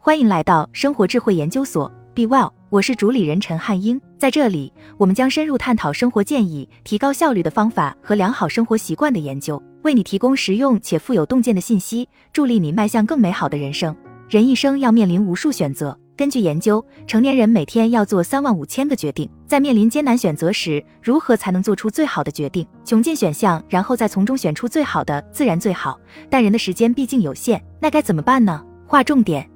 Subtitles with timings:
[0.00, 4.00] 欢迎来到生活智慧研究所，Be Well，我是主理人陈汉英。
[4.16, 13.94] 在这里，我们将深入探讨生活建议、提高效率的方法和良好生活习惯的研究，为你提供实用且富有洞见的信息，助力你迈向更美好的人生。
[14.28, 15.98] 人一生要面临无数选择。
[16.16, 19.28] 根据研究，成年人每天要做三万五千个决定。
[19.48, 22.64] 在面临艰难选择时，如何才能做出最好的决定？
[22.84, 25.98] 穷尽选项，然后再从中选出最好的，自然最好。
[26.30, 28.64] 但人的时间毕竟有限，那该怎么办呢？
[28.86, 29.48] 划重点，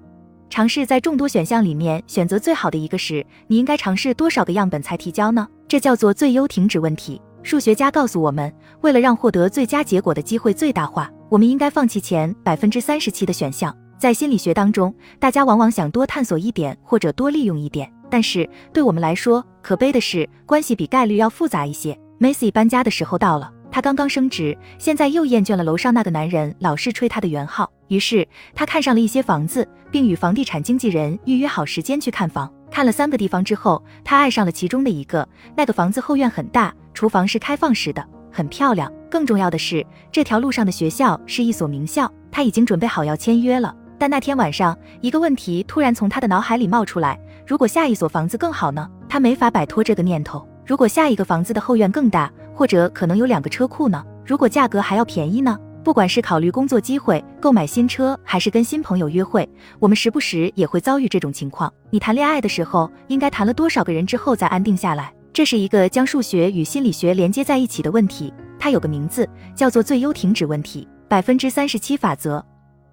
[0.53, 5.49] 尝试在众多选项里面选择最好的一个时，你应该尝试多少个样本才提交呢？
[5.67, 7.19] 这叫做最优停止问题。
[7.43, 8.53] 数学家告诉我们，
[8.83, 13.75] 为了让获得最佳结果的机会最大化，我们应该放弃前百分之三十七的选项。
[13.99, 21.99] 在心理学当中，大家往往想多探索一点或者多利用一点，但是对我们来说，可悲的是，关系比概率要复杂一些。
[22.21, 32.53] Macy 搬家的时候到了，她刚刚升职，现在又厌倦了楼上那个男人老是吹她的圆号，于是她看上了一些房子，并与房地产经纪人预约好时间去看房。
[32.71, 35.27] 看了三个地方之后，她爱上了其中的一个。
[35.57, 38.93] 那个房子后院很大，厨房是开放式的，很漂亮。
[39.11, 43.75] 更重要的是，这条路上的学校是一所名校，她已经准备好要签约了。
[43.99, 48.87] 但那天晚上，一个问题突然从他的脑海里冒出来：如果下一所房子更好呢？
[49.09, 50.47] 他没法摆脱这个念头。
[50.67, 54.05] 如果下一个房子的后院更大，或者可能有两个车库呢？
[54.25, 55.59] 如果价格还要便宜呢？
[55.85, 59.49] 不管是考虑工作机会、购买新车，还是跟新朋友约会，
[59.81, 61.73] 我们时不时也会遭遇这种情况。
[61.91, 65.13] 你谈恋爱的时候，应该谈了多少个人之后再安定下来？
[65.33, 72.45] 这是一个将数学与心理学连接在一起的问题，它有个名字，叫做最优停止问题——百分之三十七法则。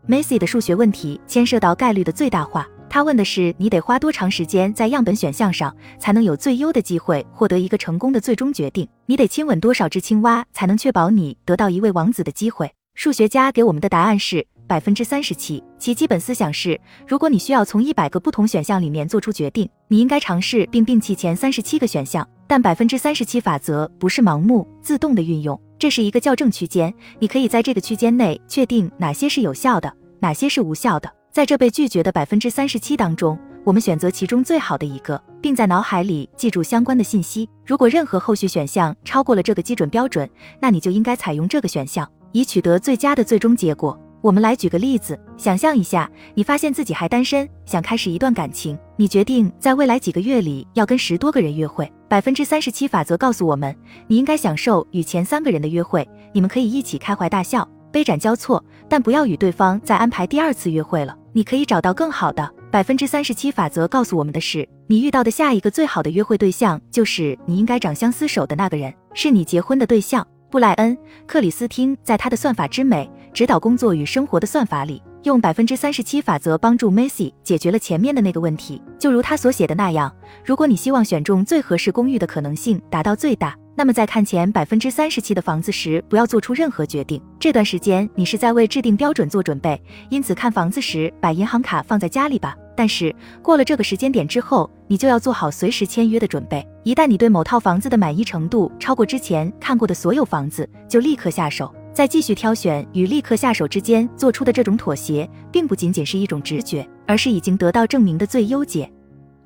[0.07, 2.65] Macy 的数学问题牵涉到概率的最大化。
[2.89, 8.87] 他问的是你得花多长时间在样本选项上，才能有最优的机会获得一个成功的最终决定？
[9.05, 12.71] 你得亲吻多少只青蛙，才能确保你得到一位王子的机会？
[12.95, 15.63] 数学家给我们的答案是百分之三十七。
[15.77, 22.27] 其基本思想是，如果你需要从一百个不同选项里面做出决定，你应该尝试并摒弃前三十七个选项。
[22.47, 25.59] 但百分之三十七法则不是盲目自动的运用。
[25.77, 31.18] 这是一个校正区间，你可以在这个区间内确定哪些是有效的，哪些是无效的。
[31.31, 37.47] 在这被拒绝的百分之三十七当中，我们选择其中最好的一个，并在脑海里记住相关的信息。
[37.63, 40.27] 如果任何后续选项超过了这个基准标准，
[40.59, 43.97] 那你就应该采用这个选项，以取得最佳的最终结果。
[44.21, 51.89] 我们来举个例子，想象一下，你发现自己还单身，想开始一段感情，你决定在未来几个月里要跟十多个人约会。
[52.09, 53.73] 百分之三十七法则告诉我们，
[54.07, 61.15] 你应该享受与前三个人的约会，你们可以一起开怀大笑、杯盏交错，但不要与对方再安排第二次约会了。
[61.31, 62.49] 你可以找到更好的。
[62.71, 70.25] 百分之三十七法则告诉我们的是，你遇到的下一个最好的约会对象就是你应该长相厮守的那个人，是你结婚的对象。
[70.51, 70.95] 布莱恩·
[71.27, 75.01] 克里斯汀在他的《算法之美：指导工作与生活的算法》里。
[75.23, 80.09] 用百分之三十七法则帮助 Macy 解决了前面的那个问题，就如他所写的那样，
[80.45, 87.21] 如果你希望选中最合适公寓的可能性达到最大，那么在看前百分之三十七的房子时，不要做出任何决定。
[87.39, 92.53] 这段时间你是在为制定标准做准备，因此看房子时把银行卡放在家里吧。
[92.75, 96.67] 但是过了这个时间点之后，你就要做好随时签约的准备。
[96.83, 101.73] 一旦你对某套房子的满意程度超过之前看过的所有房子，就立刻下手。
[101.93, 108.91] 在继续挑选与立刻下手之间做出的这种妥协，并不仅仅是一种直觉，而是已经得到证明的最优解。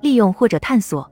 [0.01, 1.07] 利用或者探索，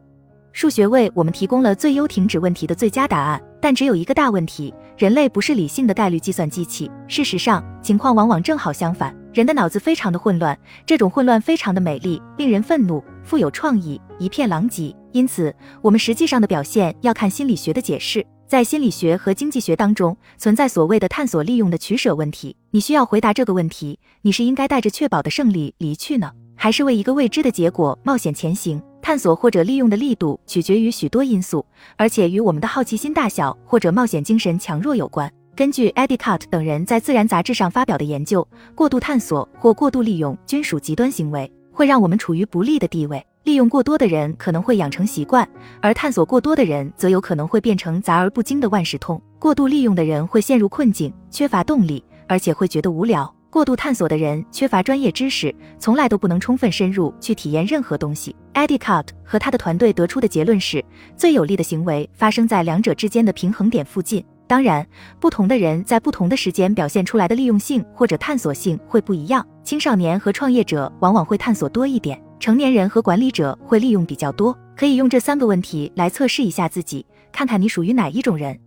[0.53, 6.91] 数学为我们提供了最优停止问题的最佳答案，但只有一个大问题：人类不是理性的概率计算机器。
[7.07, 14.93] 事实上，情况往往正好相反，人的脑子非常的混乱，这种混乱非常的美丽，令人愤怒，富有创意，一片狼藉。
[15.13, 18.25] 因此，我们实际上的表现要看心理学的解释。
[18.45, 22.53] 在心理学和经济学当中，存在所谓的探索利用的取舍问题。
[22.71, 28.81] 你需要回答这个问题：你是应该带着确保的胜利离去呢，还是为一个未知的结果冒险前行？
[29.01, 31.65] 探索或者利用的力度取决于许多因素，
[31.97, 35.31] 而且与我们的好奇心大小或者冒险精神强弱有关。
[35.55, 43.23] 根据 e d i c a r t 等人在《自然》杂志上发表的研究，过度探索或过度利用均属极端行为，会让我们处于不利的地位。
[43.43, 45.47] 利用过多的人可能会养成习惯，
[45.81, 49.19] 而探索过多的人则有可能会变成杂而不精的万事通。
[49.39, 53.33] 过度利用的人会陷入困境，缺乏动力，而且会觉得无聊。
[53.51, 58.33] 过度探索的人缺乏专业知识，从来都不能充分深入去体验任何东西。
[58.53, 60.81] Edi Cut 和他的团队得出的结论是，
[61.17, 64.23] 最有利的行为发生在两者之间的平衡点附近。
[64.47, 64.87] 当然，
[65.19, 69.45] 不同的人在不同的时间表现出来的利用性或者探索性会不一样。
[69.65, 72.17] 青少年和创业者往往会探索多一点。
[72.39, 78.57] 成年人和管理者会利用比较多，可以用这三个问题来测试一下自己，看看你属于哪一种人。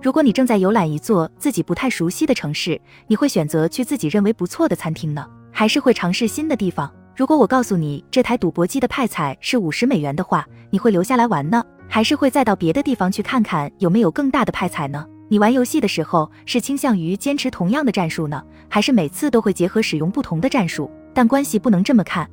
[0.00, 6.88] 如果你正在游览一座自己不太熟悉的城市，你会选择去自己认为不错的餐厅呢，还是会尝试新的地方？
[7.16, 15.04] 如果我告诉你这台赌博机的派彩是五十美元的话，你会留下来玩呢，还是会再到别的地方去看看有没有更大的派彩呢？
[15.28, 20.88] 你玩游戏的时候是倾向于坚持同样的战术呢，还是每次都会结合使用不同的战术？
[21.12, 22.30] 但关系不能这么看。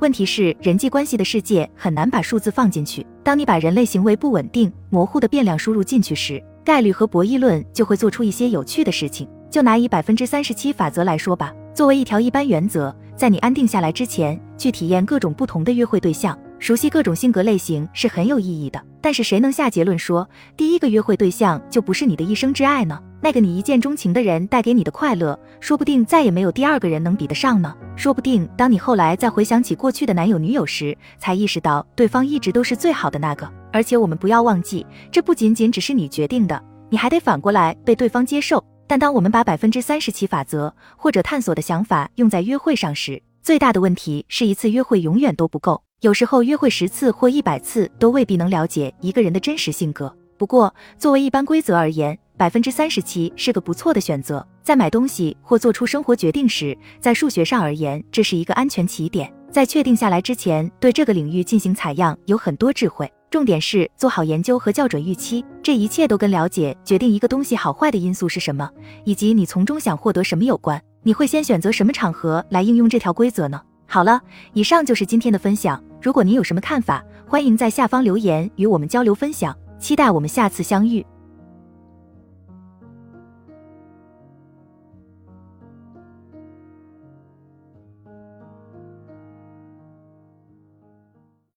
[0.00, 3.06] 问题是人际关系的世界很难把数字放进去。
[3.22, 9.28] 当你把人类行为不稳定、模糊的变量输入进去时，概率和博弈论就会做出一些有趣的事情。
[9.50, 16.38] 就拿以百分之三十七法则来说吧，作为一条一般原则，在你安定下来之前，去体验各种不同的约会对象。
[16.58, 20.26] 熟悉各种性格类型是很有意义的，但是谁能下结论说
[20.56, 22.98] 第一个约会对象就不是你的一生挚爱呢？
[23.24, 27.72] 那个你一见钟情的人带给你的快乐，说不定再也没有第二个人能比得上呢。
[27.94, 33.48] 说不定当你后来再回想起过去的男友女友时，才意识到对方一直都是最好的那个。
[33.72, 36.60] 而且我们不要忘记，这不仅仅只是你决定的，
[36.90, 38.62] 你还得反过来被对方接受。
[38.88, 45.80] 但当我们把百分之三十七法则或者探索的想法用在约会上时，最大的问题是一次约会永远都不够。
[46.00, 50.12] 有时候约会十次或一百次都未必能了解一个人的真实性格。
[50.36, 54.46] 不过，作为一般规则而言，百分之三十七是个不错的选择。
[54.62, 59.32] 在买东西或做出生活决定时，在数学上而言，这是一个安全起点。
[59.50, 63.10] 在确定下来之前，对这个领域进行采样有很多智慧。
[63.30, 65.44] 重点是做好研究和校准预期。
[65.62, 68.68] 这一切都跟了解决定一个东西好坏的因素是什么，
[69.04, 70.80] 以及你从中想获得什么有关。
[71.02, 73.60] 你会先选择什么场合来应用这条规则呢？
[73.86, 74.20] 好了，
[74.52, 75.82] 以上就是今天的分享。
[76.00, 79.56] 如果您有什么看法，欢迎在下方留言与我们交流分享。
[79.78, 81.04] 期待我们下次相遇。